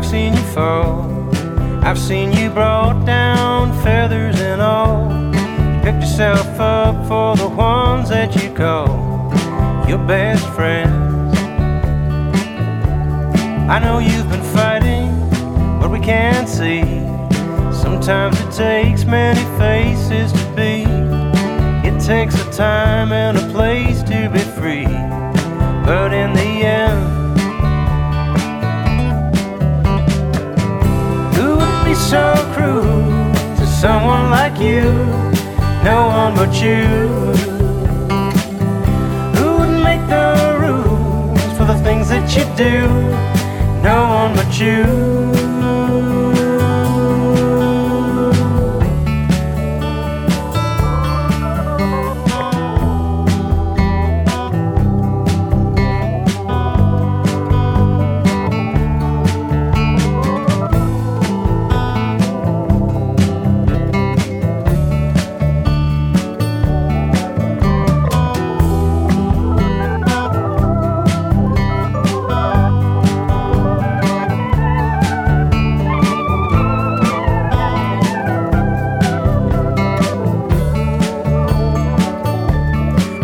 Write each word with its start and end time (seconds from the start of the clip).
seen 0.00 0.32
you 0.32 0.42
fall. 0.54 1.04
I've 1.84 1.98
seen 1.98 2.32
you 2.32 2.48
brought 2.48 3.04
down, 3.04 3.72
feathers 3.82 4.40
and 4.40 4.62
all. 4.62 5.12
You 5.34 5.82
picked 5.82 6.00
yourself 6.00 6.58
up 6.58 7.06
for 7.06 7.36
the 7.36 7.48
ones 7.48 8.08
that 8.08 8.34
you 8.34 8.50
call 8.54 8.88
your 9.86 9.98
best 9.98 10.48
friends. 10.54 11.36
I 13.68 13.78
know 13.78 13.98
you've 13.98 14.30
been 14.30 14.42
fighting 14.54 15.12
but 15.78 15.90
we 15.90 16.00
can't 16.00 16.48
see. 16.48 16.80
Sometimes 17.72 18.40
it 18.40 18.52
takes 18.52 19.04
many 19.04 19.44
faces 19.58 20.32
to 20.32 20.44
be. 20.54 20.84
It 21.86 22.00
takes 22.00 22.34
a 22.40 22.50
time 22.50 23.12
and 23.12 23.36
a 23.36 23.46
place 23.50 24.02
to 24.04 24.11
someone 33.82 34.30
like 34.30 34.60
you? 34.60 34.84
No 35.82 36.06
one 36.06 36.34
but 36.36 36.54
you. 36.62 36.84
Who 39.36 39.46
would 39.58 39.74
make 39.82 40.04
the 40.08 40.28
rules 40.62 41.42
for 41.58 41.64
the 41.64 41.78
things 41.82 42.08
that 42.10 42.26
you 42.36 42.44
do? 42.56 42.86
No 43.82 43.98
one 44.20 44.36
but 44.36 44.60
you. 44.60 45.51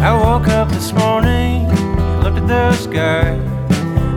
I 0.00 0.14
woke 0.14 0.46
up 0.46 0.68
this 0.68 0.92
morning, 0.92 1.66
looked 2.22 2.38
at 2.38 2.46
the 2.46 2.72
sky. 2.72 3.34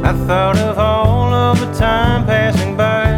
I 0.03 0.13
thought 0.27 0.57
of 0.57 0.77
all 0.77 1.33
of 1.33 1.59
the 1.59 1.73
time 1.73 2.25
passing 2.25 2.77
by. 2.77 3.09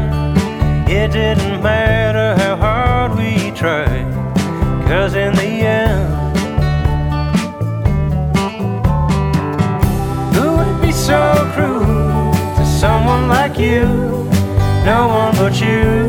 It 0.88 1.12
didn't 1.12 1.62
matter 1.62 2.36
how 2.42 2.56
hard 2.56 3.18
we 3.18 3.52
tried, 3.52 4.10
cause 4.88 5.14
in 5.14 5.36
the 5.36 5.44
end, 5.44 6.38
who 10.34 10.56
would 10.58 10.82
be 10.82 10.92
so 10.94 11.20
cruel 11.54 12.34
to 12.56 12.66
someone 12.66 13.28
like 13.28 13.60
you? 13.60 13.84
No 14.86 15.10
one 15.10 15.36
but 15.36 15.60
you. 15.60 16.03